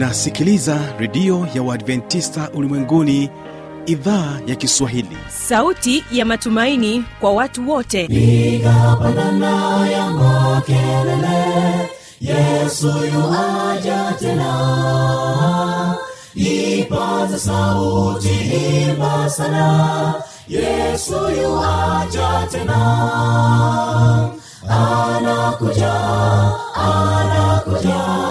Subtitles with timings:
[0.00, 3.30] unasikiliza redio ya uadventista ulimwenguni
[3.86, 5.16] idhaa ya kiswahili.
[5.28, 8.04] Sauti ya matumaini kwa watu wote.
[8.04, 11.90] Igapanana ya makelele
[12.20, 15.94] yesu yuaja tena.
[16.34, 18.28] Ipaza sauti
[18.90, 20.14] imba sana
[20.48, 22.80] yesu yuaja tena.
[24.68, 25.92] Anakuja
[26.74, 28.30] anakuja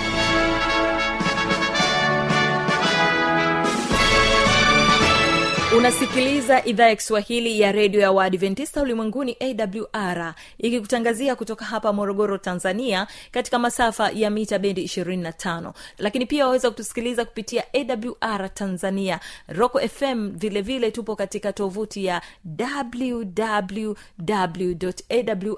[5.81, 13.07] unasikiliza idhaa ya kiswahili ya redio ya waadventista ulimwenguni awr ikikutangazia kutoka hapa morogoro tanzania
[13.31, 20.29] katika masafa ya mita bendi 25 lakini pia waweza kutusikiliza kupitia awr tanzania roco fm
[20.29, 22.21] vilevile vile tupo katika tovuti ya
[22.59, 23.93] www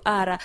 [0.06, 0.40] awr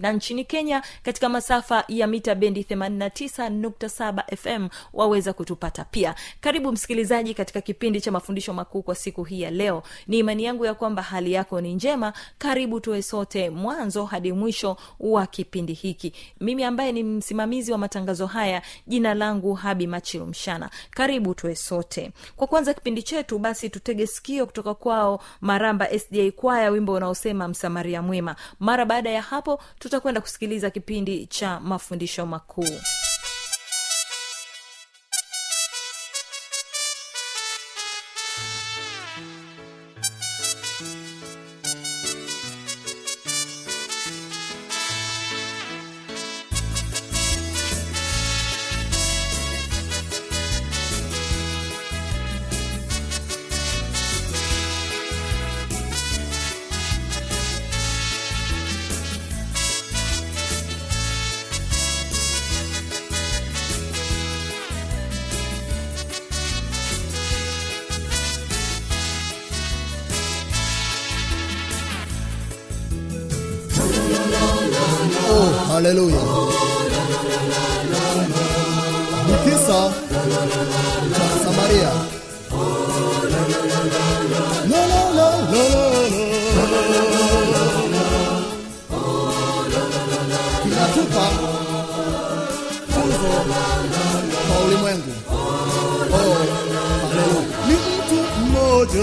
[0.00, 6.14] na nchini kenya katika masafa ya mita bendi 89.7 fm waweza kutupata pia.
[6.40, 9.82] Karibu msikilizaji katika kipindi cha mafundisho makuu kwa siku hii ya leo.
[10.06, 12.12] Ni imani yangu ya kwamba hali yako ni njema.
[12.38, 16.12] Karibu tuwe sote mwanzo hadi mwisho wa kipindi hiki.
[16.40, 20.70] Mimi ambaye ni msimamizi wa matangazo haya jina langu habi machilu mshana.
[20.90, 22.12] Karibu tuwe sote.
[22.36, 28.02] Kwa kwanza kipindi chetu basi tutege sikio kutoka kwao maramba sda kwaya wimbo unaosema msamaria
[28.02, 28.36] mwema.
[28.60, 32.66] Mara baada ya hapo tutakwenda kusikiliza kipindi cha mafundisho makuu
[81.44, 81.92] Samaria.
[84.70, 86.76] La, la, la, la, la.
[90.62, 91.24] Kinatupa
[92.92, 93.32] funzo
[94.48, 95.12] kwa ulimwengu.
[96.12, 96.36] Oh.
[97.68, 99.02] Ni mtu mmoja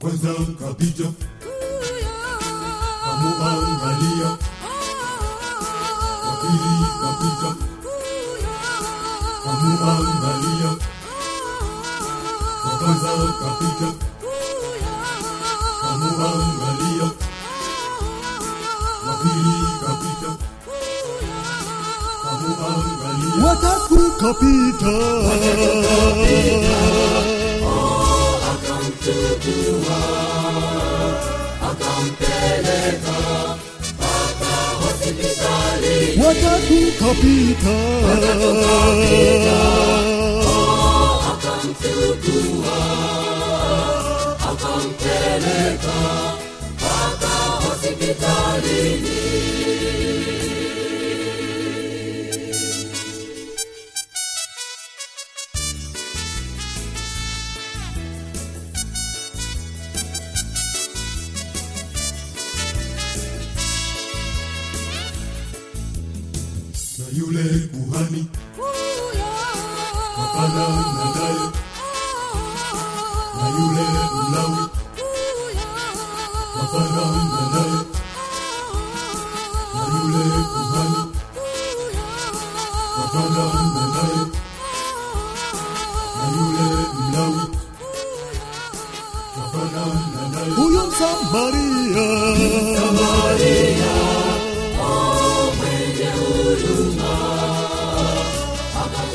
[0.00, 1.08] kwanza kapita
[3.04, 4.28] kamuangalia
[6.26, 7.50] wa pili kapita
[9.44, 10.70] kamuangalia
[12.64, 13.10] wa kwanza
[13.40, 13.88] kapita
[29.04, 30.00] tutuwa
[31.70, 33.18] akampeleka
[33.94, 37.76] mpaka hospitali wakatukapita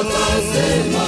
[0.00, 1.06] akasema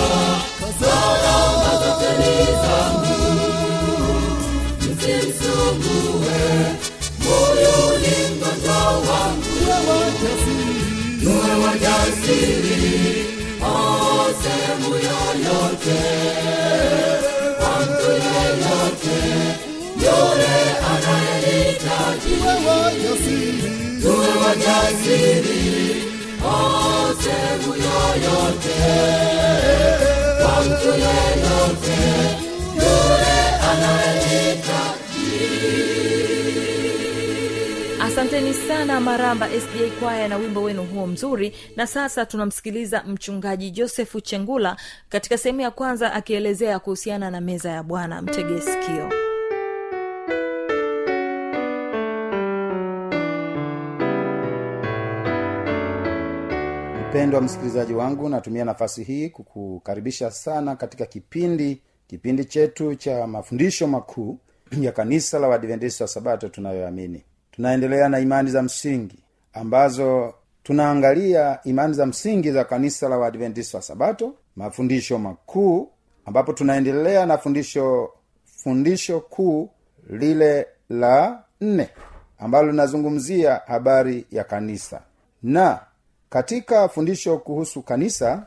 [38.38, 41.54] asanteni sana maramba sda kwaya na wimbo wenu huo mzuri.
[41.76, 44.76] Na sasa tunamsikiliza mchungaji josefu chengula
[45.08, 48.22] katika sehemu ya kwanza akielezea kuhusiana na meza ya bwana.
[48.22, 49.08] Mtege sikio.
[57.08, 64.38] Mpendwa msikilizaji wangu natumia nafasi hii kukukaribisha sana katika kipindi kipindi chetu cha mafundisho makuu
[64.80, 67.24] ya kanisa la wadventista wa sabato tunayoamini
[67.58, 69.18] tunaendelea na imani za msingi
[69.52, 75.90] ambazo tunaangalia imani za msingi za kanisa la waadventista wa sabato mafundisho makuu
[76.26, 78.10] ambapo tunaendelea na fundisho
[78.44, 79.70] fundisho kuu
[80.10, 81.88] lile la nne
[82.38, 85.00] ambalo linazungumzia habari ya kanisa.
[85.42, 85.80] Na
[86.30, 88.46] katika fundisho kuhusu kanisa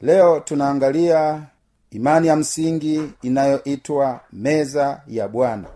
[0.00, 1.42] leo tunaangalia
[1.90, 5.68] imani ya msingi inayoitwa meza ya bwana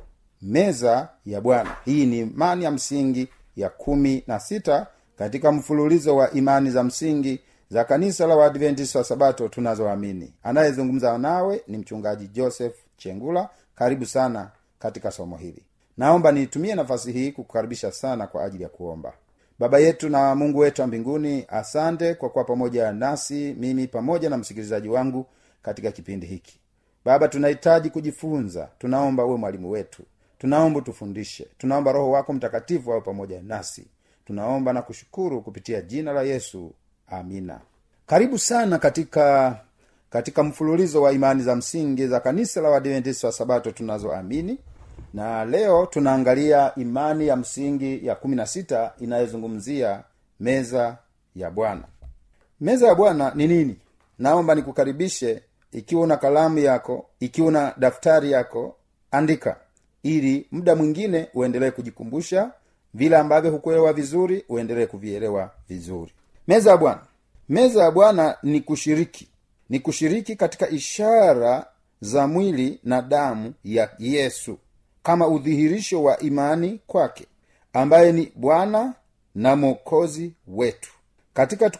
[0.47, 1.77] meza ya bwana.
[1.85, 4.87] Hii ni imani ya msingi ya kumi na sita
[5.19, 7.41] katika mfululizo wa imani za msingi
[7.71, 10.35] za kanisa la waadventista wa sabato tunazoamini.
[10.43, 13.49] Anayezungumza nawe ni mchungaji joseph chengula.
[13.75, 15.63] Karibu sana katika somo hili.
[15.97, 19.13] Naomba nitumie nafasi hii kukukaribisha sana kwa ajili ya kuomba.
[19.59, 24.37] Baba yetu na mungu wetu wa mbinguni asante kwa kuwa pamoja nasi mimi pamoja na
[24.37, 25.27] msikilizaji wangu
[25.63, 26.61] katika kipindi hiki.
[27.05, 28.69] Baba tunahitaji kujifunza.
[28.79, 30.03] Tunaomba uwe mwalimu wetu
[30.39, 33.87] tunaomba tufundishe tunaomba roho wako mtakatifu awe pamoja nasi.
[34.25, 36.73] Tunaomba na kushukuru kupitia jina la yesu.
[37.09, 37.61] Amina.
[38.07, 39.57] Karibu sana katika
[40.11, 44.59] katika mfululizo wa imani za msingi za kanisa la wadventisi wa sabato tunazoamini.
[45.15, 50.03] Na leo tunaangalia imani ya msingi ya kumi na sita inayozungumzia
[50.41, 50.99] meza
[51.35, 51.83] ya bwana.
[52.61, 53.77] Meza ya bwana ni nini?
[54.19, 55.43] Naomba nikukaribishe
[55.73, 58.77] ikiwa una kalamu yako ikiwa una daftari yako
[59.11, 59.57] andika
[60.07, 62.51] ili muda mwingine uendelee kujikumbusha
[62.95, 66.13] vile ambavyo hukuelewa vizuri uendelee kuvielewa vizuri.
[66.49, 67.01] Meza ya bwana.
[67.49, 69.29] Meza ya bwana ni kushiriki.
[69.69, 71.67] Ni kushiriki katika ishara
[72.01, 74.59] za mwili na damu ya yesu
[75.03, 77.27] kama udhihirisho wa imani kwake
[77.73, 78.95] ambaye ni bwana
[79.35, 80.91] na mwokozi wetu.
[81.35, 81.71] Katika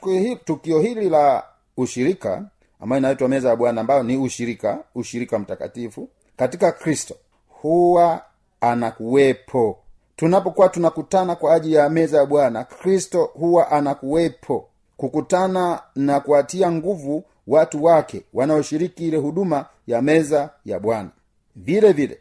[0.45, 1.45] tukio hili, la
[1.77, 2.45] ushirika
[2.81, 7.17] ambayo inaitwa meza ya bwana ambayo ni ushirika ushirika mtakatifu katika kristo
[7.63, 8.23] huwa
[8.61, 9.79] anakuwepo.
[10.17, 14.69] Tunapokuwa tunakutana kwa ajili ya meza ya bwana kristo huwa anakuwepo.
[14.97, 21.11] Kukutana na kuwatia nguvu watu wake wanaoshiriki ile huduma ya meza ya bwana.
[21.57, 22.21] Vile vile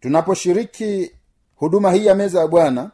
[0.00, 1.12] tunaposhiriki
[1.56, 2.90] huduma hii ya meza ya bwana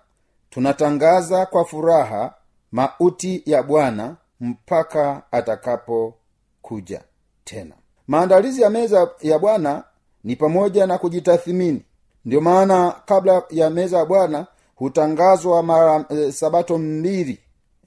[0.50, 2.34] tunatangaza kwa furaha
[2.72, 7.00] mauti ya bwana mpaka atakapokuja
[7.44, 7.74] tena.
[8.06, 9.84] Maandalizi ya meza ya bwana
[10.24, 11.82] ni pamoja na kujitathimini
[12.24, 17.38] ndio maana kabla ya meza ya bwana hutangazwa mara e, sabato mbili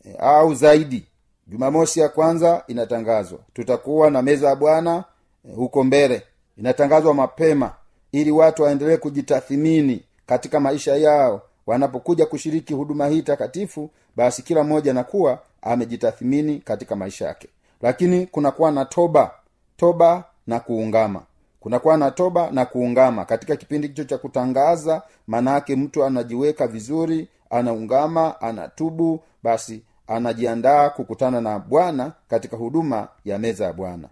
[0.05, 1.05] e, au zaidi.
[1.47, 3.39] Jumamosi ya kwanza inatangazwa.
[3.53, 5.03] Tutakuwa na meza ya bwana
[5.49, 6.23] e, huko mbele.
[6.57, 7.71] Inatangazwa mapema
[8.11, 11.41] ili watu waendelee kujitathimini katika maisha yao.
[11.67, 17.47] Wanapokuja kushiriki huduma hii takatifu basi kila mmoja anakuwa amejitathimini katika maisha yake.
[17.81, 19.31] Lakini kunakuwa na toba
[19.77, 21.21] toba na kuungama
[21.61, 23.25] kunakuwa na toba na kuungama.
[23.25, 31.59] Katika kipindi hicho cha kutangaza maanaake mtu anajiweka vizuri anaungama anatubu basi anajiandaa kukutana na
[31.59, 34.09] bwana katika huduma ya meza ya bwana.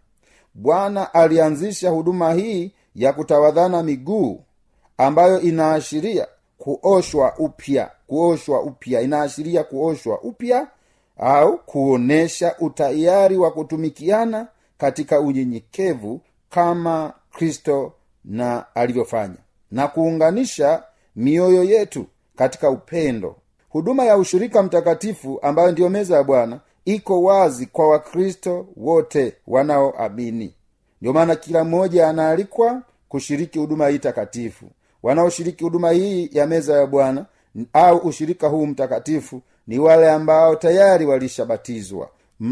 [0.54, 4.42] Bwana alianzisha huduma hii ya kutawadhana miguu
[4.98, 6.28] ambayo inaashiria
[6.58, 9.02] kuoshwa upya kuoshwa upya.
[9.02, 10.68] Inaashiria kuoshwa upya
[11.18, 17.94] au kuonesha utayari wa kutumikiana katika unyenyekevu kama kristo
[18.26, 19.36] na alivyofanya
[19.72, 20.84] na kuunganisha
[21.16, 22.06] mioyo yetu
[22.36, 23.36] katika upendo.
[23.70, 30.54] Huduma ya ushirika mtakatifu ambayo ndiyo meza ya bwana iko wazi kwa wakristo wote wanaoamini.
[31.02, 34.66] Ndio maana kila mmoja anaalikwa kushiriki huduma hii takatifu.
[35.04, 37.26] Wanaoshiriki huduma hii ya meza ya bwana
[37.74, 42.10] au ushirika huu mtakatifu ni wale ambao tayari walishabatizwa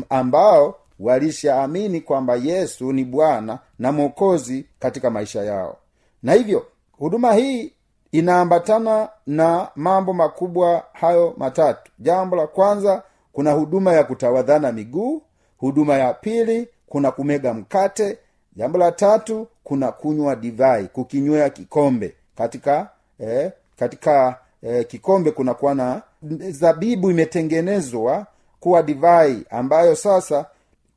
[0.10, 5.78] ambao walishaamini kwamba yesu ni bwana na mwokozi katika maisha yao.
[6.24, 7.74] Na hivyo huduma hii
[8.12, 11.92] inaambatana na mambo makubwa hayo matatu.
[12.00, 15.22] Jambo la kwanza kuna huduma ya kutawadhana miguu.
[15.58, 18.18] Huduma ya pili kuna kumega mkate.
[18.56, 22.14] Jambo la tatu kuna kunywa divai kukinywea kikombe.
[22.38, 22.90] Katika
[23.20, 26.02] eh, katika eh, kikombe kunakuwa na
[26.50, 28.26] zabibu imetengenezwa
[28.60, 30.46] kuwa divai ambayo sasa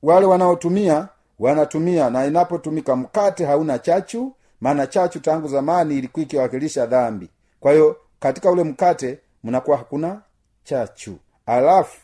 [0.03, 2.11] wale wanaotumia wanatumia.
[2.11, 7.31] Na inapotumika mkate hauna chachu maana chachu tangu zamani ilikuwa ikiwakilisha dhambi.
[7.61, 10.21] Kwa hiyo katika ule mkate mnakuwa hakuna
[10.65, 11.17] chachu.
[11.47, 12.01] Alafu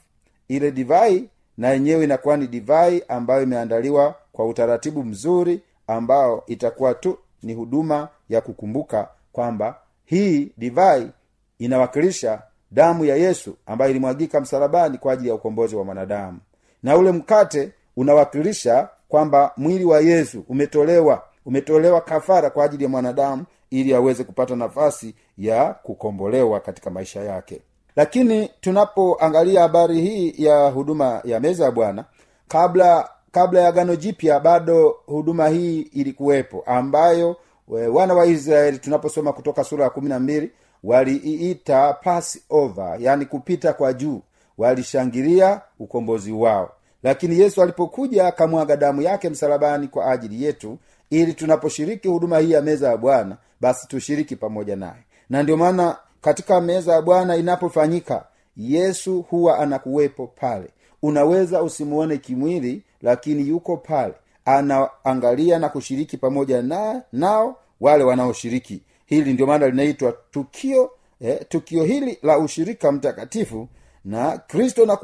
[0.48, 7.18] ile divai na yenyewe inakuwa ni divai ambayo imeandaliwa kwa utaratibu mzuri ambao itakuwa tu
[7.42, 11.10] ni huduma ya kukumbuka kwamba hii divai
[11.58, 16.38] inawakilisha damu ya yesu ambayo ilimwagika msalabani kwa ajili ya ukombozi wa mwanadamu.
[16.82, 23.44] Na ule mkate unawakilisha kwamba mwili wa yesu umetolewa umetolewa kafara kwa ajili ya mwanadamu
[23.70, 27.60] ili aweze kupata nafasi ya kukombolewa katika maisha yake.
[27.96, 32.04] Lakini tunapoangalia habari hii ya huduma ya meza ya bwana
[32.48, 37.36] kabla kabla ya gano jipya bado huduma hii ilikuwepo ambayo
[37.68, 40.50] we, wana wa israeli tunaposoma kutoka sura ya kumi na mbili
[40.84, 44.22] waliiita pass over yani kupita kwa juu
[44.58, 46.70] walishangilia ukombozi wao
[47.06, 50.78] lakini yesu alipokuja akamwaga damu yake msalabani kwa ajili yetu
[51.10, 55.04] ili tunaposhiriki huduma hii ya meza ya bwana basi tushiriki pamoja naye.
[55.30, 58.25] Na ndio maana katika meza ya bwana inapofanyika
[58.56, 60.68] yesu huwa anakuwepo pale.
[61.02, 64.14] Unaweza usimuone kimwili lakini yuko pale.
[64.44, 68.82] Anaangalia na kushiriki pamoja na nao wale wanaoshiriki.
[69.06, 73.68] Hili ndio maana linaitwa tukio eh, tukio hili la ushirika mtakatifu
[74.06, 74.98] na kristo na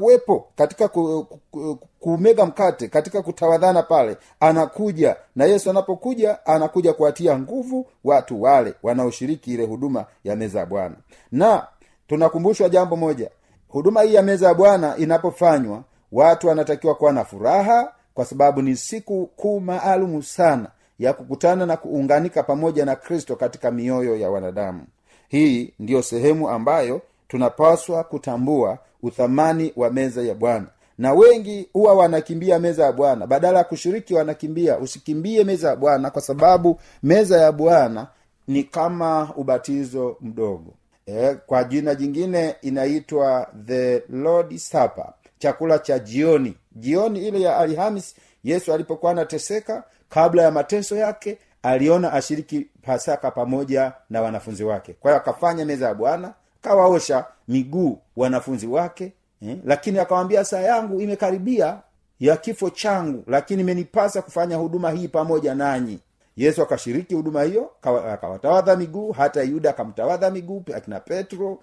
[0.55, 5.15] katika ku, ku, kumega mkate katika kutawadhana pale anakuja.
[5.35, 10.95] Na yesu anapokuja anakuja kuwatia nguvu watu wale wanaoshiriki ile huduma ya meza ya bwana.
[11.31, 11.67] Na
[12.07, 13.29] tunakumbushwa jambo moja
[13.67, 18.75] huduma hii ya meza ya bwana inapofanywa watu wanatakiwa kuwa na furaha kwa sababu ni
[18.75, 20.67] siku kuu maalumu sana
[20.99, 24.81] ya kukutana na kuunganika pamoja na kristo katika mioyo ya wanadamu.
[25.27, 30.65] Hii ndiyo sehemu ambayo tunapaswa kutambua uthamani wa meza ya bwana.
[30.97, 33.27] Na wengi huwa wanakimbia meza ya bwana.
[33.27, 34.77] Badala ya kushiriki wanakimbia.
[34.77, 38.07] Usikimbie meza ya bwana kwa sababu meza ya bwana
[38.47, 40.73] ni kama ubatizo mdogo.
[41.05, 45.13] E, kwa jina jingine inaitwa the lord supper.
[45.39, 46.57] Chakula cha jioni.
[46.71, 53.91] Jioni ile ya alhamis yesu alipokuwa anateseka kabla ya mateso yake aliona ashiriki pasaka pamoja
[54.09, 54.93] na wanafunzi wake.
[54.99, 56.33] Kwa hiyo akafanya meza ya bwana
[56.63, 59.57] akawaosha miguu wanafunzi wake eh?
[59.65, 61.77] lakini akawambia saa yangu imekaribia
[62.19, 65.99] ya kifo changu lakini imenipasa kufanya huduma hii pamoja nanyi.
[66.37, 67.71] Yesu akashiriki huduma hiyo
[68.13, 71.59] akawatawadha miguu hata yuda akamtawadha miguu akina petro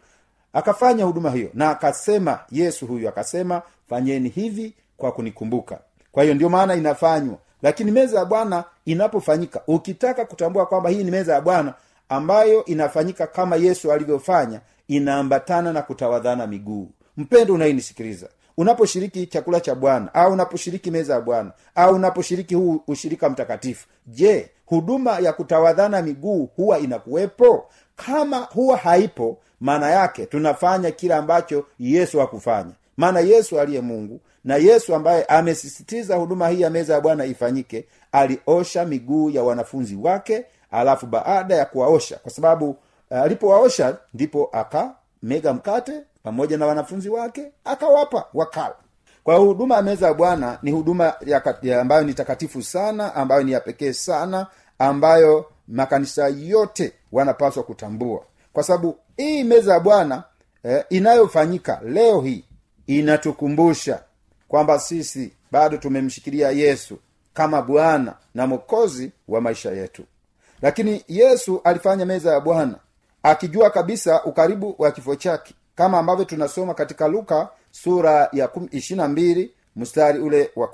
[0.53, 1.51] akafanya huduma hiyo.
[1.55, 5.79] Na akasema yesu huyu akasema fanyeni hivi kwa kunikumbuka.
[6.13, 7.37] Kwa hiyo ndio maana inafanywa.
[7.63, 11.75] Lakini meza ya bwana inapofanyika ukitaka kutambua kwamba hii ni meza ya bwana
[12.09, 14.61] ambayo inafanyika kama yesu alivyofanya
[14.97, 16.89] inaambatana na kutawadhana miguu.
[17.17, 23.31] Mpendo unayenisikiliza unaposhiriki chakula cha bwana au unaposhiriki meza ya bwana au unaposhiriki huu ushirika
[23.31, 27.67] mtakatifu je huduma ya kutawadhana miguu huwa inakuwepo?
[27.97, 32.71] Kama huwa haipo maana yake tunafanya kile ambacho yesu hakufanya.
[32.97, 37.85] Maana yesu aliye mungu na yesu ambaye amesisitiza huduma hii ya meza ya bwana ifanyike
[38.13, 42.77] aliosha miguu ya wanafunzi wake alafu baada ya kuwaosha kwa sababu
[43.11, 48.75] alipowaosha ndipo akamega mkate pamoja na wanafunzi wake akawapa wakala.
[49.25, 53.43] Kwa huduma ya meza ya bwana ni huduma ya, ya ambayo ni takatifu sana ambayo
[53.43, 54.47] ni ya pekee sana
[54.79, 58.23] ambayo makanisa yote wanapaswa kutambua.
[58.53, 60.23] Kwa sababu hii meza ya bwana
[60.63, 62.45] eh, inayofanyika leo hii
[62.87, 64.03] inatukumbusha
[64.49, 66.99] kwamba sisi bado tumemshikilia yesu
[67.35, 70.05] kama bwana na mwokozi wa maisha yetu.
[70.63, 72.75] Lakini yesu alifanya meza ya bwana
[73.23, 79.09] akijua kabisa ukaribu wa kifo chake kama ambavyo tunasoma katika luka sura ya ishirina
[79.77, 80.69] mstari ule wa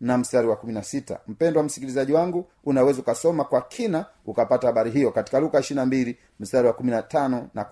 [0.00, 5.40] na mstari wa na mpendwa msikilizaji wangu unaweza ukasoma kwa kina ukapata habari hiyo katika
[5.40, 5.62] luka
[6.40, 7.64] mstari wa na na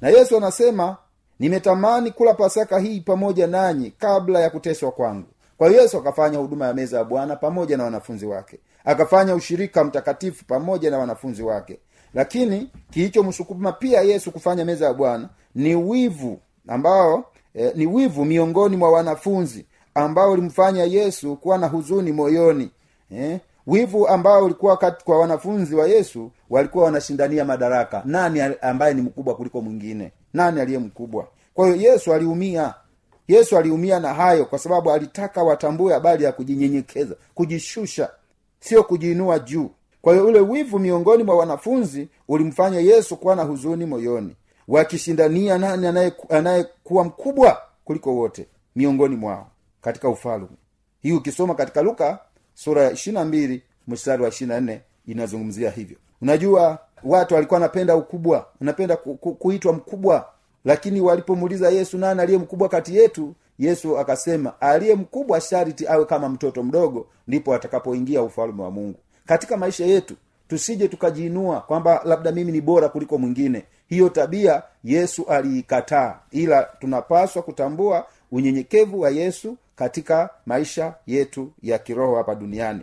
[0.00, 0.96] na yesu anasema
[1.38, 5.28] nimetamani kula pasaka hii pamoja nanyi kabla ya kuteswa kwangu.
[5.58, 10.44] Kwa yesu akafanya huduma ya meza ya bwana pamoja na wanafunzi wake akafanya ushirika mtakatifu
[10.44, 11.80] pamoja na wanafunzi wake
[12.14, 18.76] lakini kilichomsukuma pia yesu kufanya meza ya bwana ni wivu ambao eh, ni wivu miongoni
[18.76, 22.70] mwa wanafunzi ambao ulimfanya yesu kuwa na huzuni moyoni
[23.10, 23.38] eh?
[23.66, 28.02] wivu ambao ulikuwa kati kwa wanafunzi wa yesu walikuwa wanashindania madaraka.
[28.04, 30.12] Nani ambaye ni mkubwa kuliko mwingine?
[30.34, 31.28] Nani aliye mkubwa?
[31.54, 32.74] Kwa hiyo yesu aliumia.
[33.28, 38.10] Yesu aliumia na hayo kwa sababu alitaka watambue habari ya kujinyenyekeza kujishusha
[38.60, 39.70] sio kujiinua juu
[40.06, 44.36] kwa hiyo ule wivu miongoni mwa wanafunzi ulimfanya yesu kuwa na huzuni moyoni
[44.68, 45.86] wakishindania nani
[46.28, 48.46] anayekuwa mkubwa kuliko wote
[48.76, 49.46] miongoni mwao
[49.80, 50.56] katika ufalume
[51.02, 52.18] hii ukisoma katika luka
[52.54, 55.96] sura ya ishirina mbili mstari wa ishirina nne inazungumzia hivyo.
[56.22, 60.28] Unajua watu walikuwa wanapenda ukubwa wanapenda ku, ku, kuitwa mkubwa
[60.64, 66.28] lakini walipomuuliza yesu nani aliye mkubwa kati yetu yesu akasema aliye mkubwa shariti awe kama
[66.28, 70.14] mtoto mdogo ndipo atakapoingia ufalume wa mungu katika maisha yetu
[70.48, 73.64] tusije tukajiinua kwamba labda mimi ni bora kuliko mwingine.
[73.88, 82.16] Hiyo tabia yesu aliikataa ila tunapaswa kutambua unyenyekevu wa yesu katika maisha yetu ya kiroho
[82.16, 82.80] hapa duniani.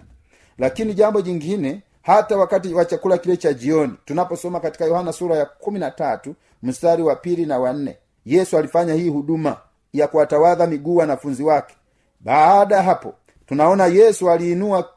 [0.57, 5.45] Lakini jambo jingine hata wakati wa chakula kile cha jioni tunaposoma katika yohana sura ya
[5.45, 9.57] kumi na tatu mstari wa pili na wanne yesu alifanya hii huduma
[9.93, 11.75] ya kuwatawadha miguu wanafunzi wake.
[12.19, 13.13] Baada ya hapo
[13.45, 14.89] tunaona yesu aliinua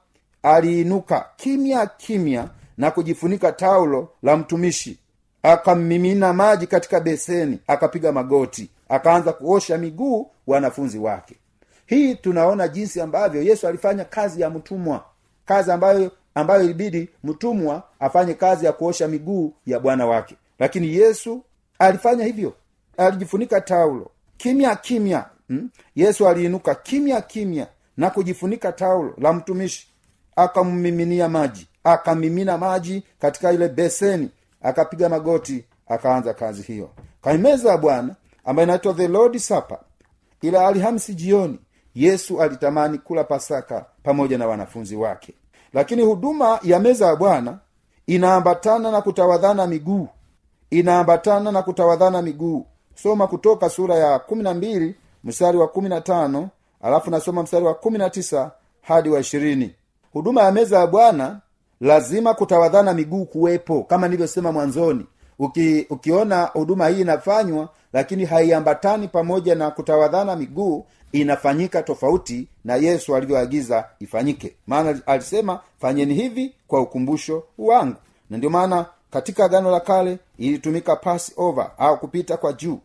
[0.46, 4.98] aliinuka kimya kimya na kujifunika taulo la mtumishi.
[5.42, 11.36] Akammimina maji katika beseni akapiga magoti akaanza kuosha miguu wanafunzi wake.
[11.86, 15.04] Hii tunaona jinsi ambavyo yesu alifanya kazi ya mtumwa
[15.44, 20.36] kazi ambayo ambayo ilibidi mtumwa afanye kazi ya kuosha miguu ya bwana wake.
[20.58, 21.42] Lakini yesu
[21.78, 22.52] alifanya hivyo
[22.96, 25.24] alijifunika taulo kimya kimya.
[25.48, 25.70] Hmm?
[25.96, 29.88] yesu aliinuka kimya kimya na kujifunika taulo la mtumishi
[30.36, 34.30] akammiminia maji akamimina maji katika ile beseni
[34.62, 36.90] akapiga magoti akaanza kazi hiyo.
[37.22, 39.78] Kaimeza ya bwana ambayo inaitwa the lord supper
[40.42, 41.58] ila alhamisi jioni
[41.94, 45.34] yesu alitamani kula pasaka pamoja na wanafunzi wake.
[45.72, 47.58] Lakini huduma ya meza ya bwana
[48.06, 50.08] inaambatana na kutawadhana miguu.
[50.70, 52.66] Inaambatana na kutawadhana miguu.
[52.94, 54.94] Soma kutoka sura ya kumi na mbili
[55.24, 56.48] mstari wa kumi na tano
[56.82, 58.50] alafu nasoma mstari wa kumi na tisa
[58.82, 59.74] hadi wa ishirini
[60.16, 61.40] huduma ya meza ya bwana
[61.80, 65.06] lazima kutawadhana miguu kuwepo kama nilivyosema mwanzoni.
[65.38, 73.16] Uki, ukiona huduma hii inafanywa lakini haiambatani pamoja na kutawadhana miguu inafanyika tofauti na yesu
[73.16, 74.56] alivyoagiza ifanyike.
[74.66, 77.96] Maana alisema fanyeni hivi kwa ukumbusho wangu.
[78.30, 82.78] Na ndio maana katika agano la kale ilitumika pass over au kupita kwa juu.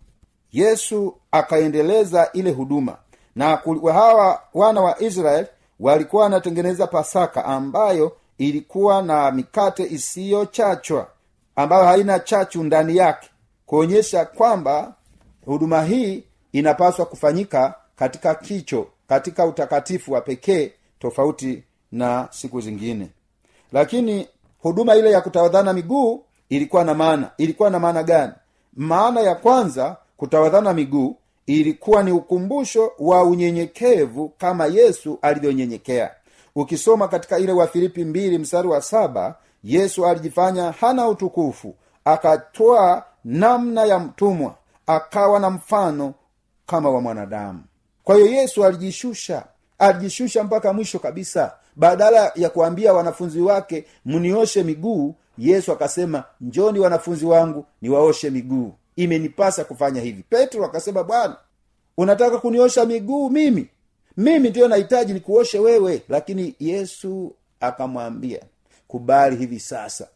[0.51, 2.97] Yesu akaendeleza ile huduma.
[3.35, 3.59] Na
[3.93, 5.47] hawa wana wa israeli
[5.81, 11.07] walikuwa wanatengeneza pasaka ambayo ilikuwa na mikate isiyochachwa
[11.55, 13.29] ambayo haina chachu ndani yake
[13.65, 14.93] kuonyesha kwamba
[15.45, 23.09] huduma hii inapaswa kufanyika katika kicho katika utakatifu wa pekee tofauti na siku zingine.
[23.71, 24.27] Lakini
[24.59, 27.31] huduma ile ya kutawadhana miguu ilikuwa na maana.
[27.37, 28.33] Ilikuwa na maana gani?
[28.75, 36.11] Maana ya kwanza kutawadhana miguu ilikuwa ni ukumbusho wa unyenyekevu kama yesu alivyonyenyekea.
[36.55, 41.75] Ukisoma katika ile wafilipi mbili mstari wa saba yesu alijifanya hana utukufu
[42.05, 44.55] akatwaa namna ya mtumwa
[44.87, 46.13] akawa na mfano
[46.65, 47.63] kama wa mwanadamu.
[48.03, 49.43] Kwa hiyo yesu alijishusha
[49.79, 51.53] alijishusha mpaka mwisho kabisa.
[51.75, 59.63] Badala ya kuambia wanafunzi wake mnioshe miguu yesu akasema njoni wanafunzi wangu niwaoshe miguu imenipasa
[59.63, 60.23] kufanya hivi.
[60.29, 61.35] Petro akasema bwana
[61.97, 63.69] unataka kuniosha miguu mimi?
[64.17, 66.01] Mimi ndiyo nahitaji nikuoshe wewe.
[66.09, 68.39] Lakini yesu akamwambia
[68.87, 70.07] kubali hivi sasa.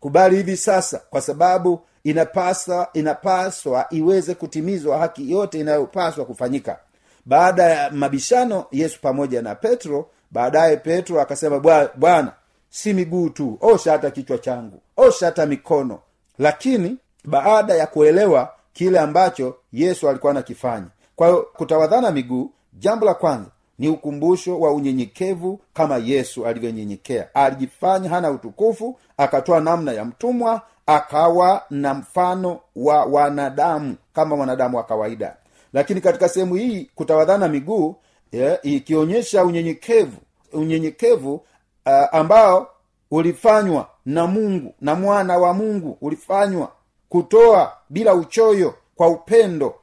[0.00, 6.78] Kubali hivi sasa kwa sababu inapasa inapaswa iweze kutimizwa haki yote inayopaswa kufanyika.
[7.26, 11.60] Baada ya mabishano yesu pamoja na petro baadaye petro akasema
[11.96, 12.32] bwana
[12.70, 15.98] si miguu tu osha hata kichwa changu osha hata mikono.
[16.38, 20.86] Lakini baada ya kuelewa kile ambacho yesu alikuwa anakifanya.
[21.16, 27.34] Kwa hiyo kutawadhana miguu jambo la kwanza ni ukumbusho wa unyenyekevu kama yesu alivyonyenyekea.
[27.34, 34.82] Alijifanya hana utukufu akatoa namna ya mtumwa akawa na mfano wa wanadamu kama wanadamu wa
[34.84, 35.36] kawaida.
[35.72, 37.96] Lakini katika sehemu hii kutawadhana miguu
[38.32, 40.16] yeah, ikionyesha unyenyekevu
[40.52, 42.68] unyenyekevu uh, ambao
[43.10, 46.72] ulifanywa na mungu na mwana wa mungu ulifanywa
[47.08, 49.74] kutoa bila uchoyo kwa upendo.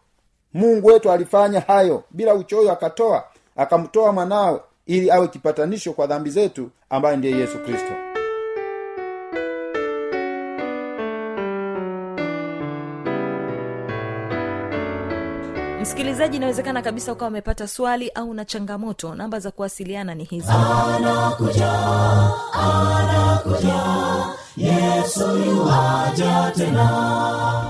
[0.54, 2.04] Mungu wetu alifanya hayo.
[2.12, 3.24] Bila uchoyo akatoa
[3.56, 8.13] akamtoa mwanawe ili awe kipatanisho kwa dhambi zetu ambaye ndiye yesu kristo
[15.84, 19.16] msikilizaji inawezekana kabisa ukawa umepata swali au na changamoto.
[19.16, 20.48] Namba za kuwasiliana ni hizi.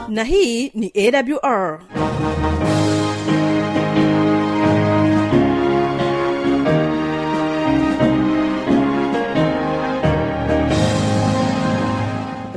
[0.10, 1.80] Na hii ni awr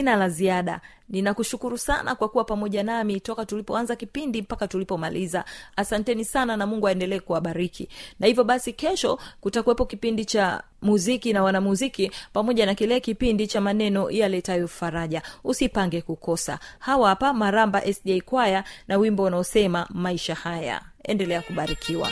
[0.00, 0.80] sina la ziada.
[1.08, 5.44] Ninakushukuru sana kwa kuwa pamoja nami toka tulipoanza kipindi mpaka tulipomaliza.
[5.76, 7.88] Asanteni sana na mungu aendelee kuwabariki.
[8.20, 13.60] Na hivyo basi kesho kutakuwepo kipindi cha muziki na wanamuziki pamoja na kile kipindi cha
[13.60, 15.22] maneno yaletayo faraja.
[15.44, 16.58] Usipange kukosa.
[16.78, 20.80] Hawa hapa maramba sj kwaya na wimbo unaosema maisha haya.
[21.04, 22.08] Endelea kubarikiwa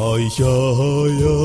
[0.00, 1.38] maisha haya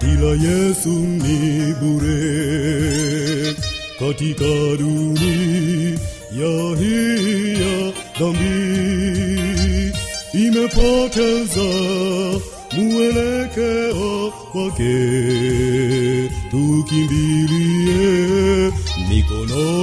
[0.00, 1.38] bila yesu ni
[1.80, 3.54] bure
[3.98, 9.92] katika dunia hii ya dhambi.
[10.34, 11.68] Imepoteza
[12.76, 14.96] mwelekeo wake
[16.50, 18.02] tukimbilie
[19.08, 19.73] mikononi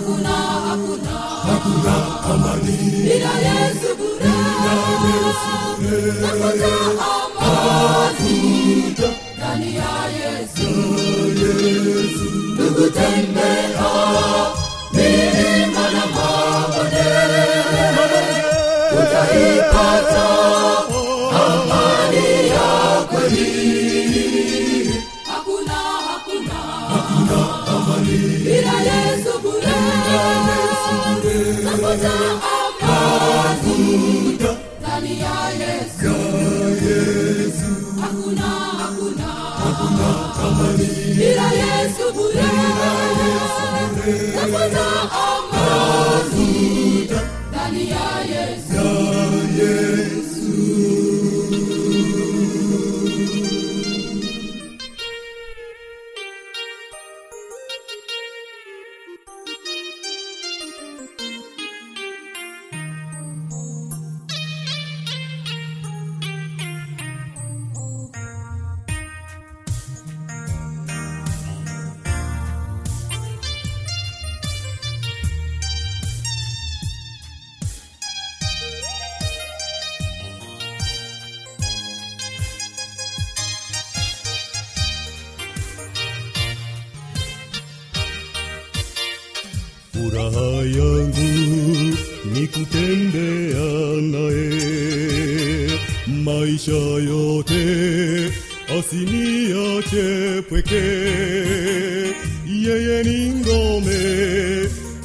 [0.00, 0.28] hakuna
[0.68, 1.10] hakuna.
[1.46, 2.76] Hakuna amani.
[3.02, 4.32] Bila yesu bure.
[6.20, 7.19] Tafuta
[44.34, 44.86] tafuta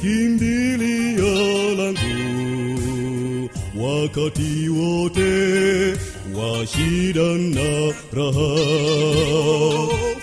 [0.06, 1.34] kimbilio
[1.74, 5.92] langu wakati wote
[6.34, 8.56] wa shida na raha.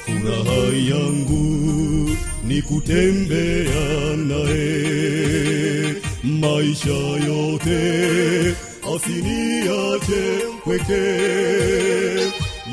[0.05, 2.09] Furaha yangu
[2.47, 5.95] ni kutembea naye.
[6.23, 7.81] Maisha yote
[8.95, 10.23] asiniache
[10.63, 11.03] pweke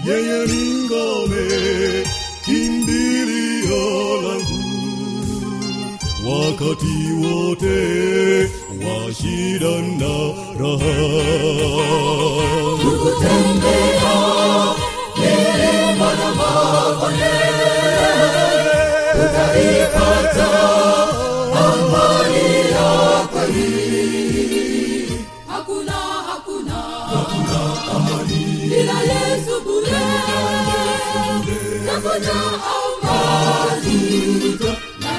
[0.07, 1.47] yeye ni ngome
[2.45, 4.60] kimbilio langu
[6.31, 7.81] wakati wote
[8.85, 10.15] wa shida na
[10.61, 12.01] raha.
[25.49, 25.93] Hakuna
[26.29, 26.79] hakuna
[28.69, 30.03] bila yesu bure.
[31.87, 32.39] Tafuta
[32.75, 33.99] amani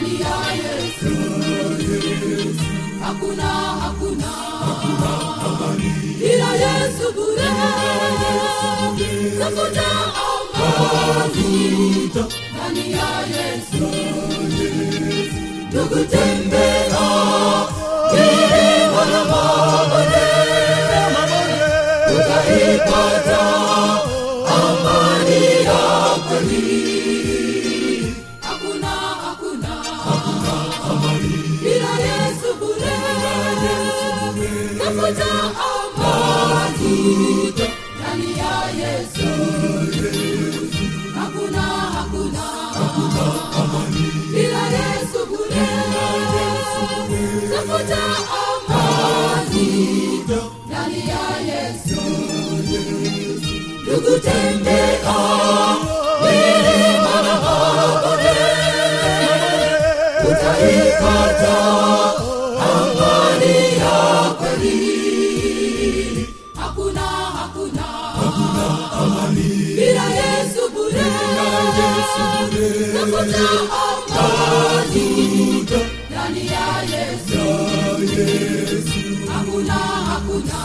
[0.01, 0.31] ndani
[37.01, 37.67] amani
[37.99, 39.29] ndani ya yesu.
[41.15, 42.45] Hakuna hakuna.
[44.31, 45.67] Bila yesu bure
[47.49, 48.01] tafuta
[48.41, 49.67] amani.
[50.67, 52.01] Ndani ya yesu.
[53.83, 55.15] Ndugu tembea
[56.21, 58.37] milima na mabonde
[60.29, 61.57] utaipata
[62.71, 65.00] amani ya kweli
[69.75, 71.05] bila yesu bure
[72.93, 73.47] tafuta
[74.19, 75.05] amani
[76.09, 77.41] ndani ya yesu
[79.33, 80.59] hakuna hakuna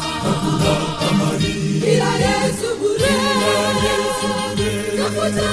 [1.81, 3.15] bila yesu bure.
[4.97, 5.49] tafuta